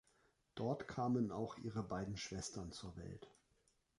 [0.55, 3.29] Dort kamen auch ihre beiden Schwestern zur Welt.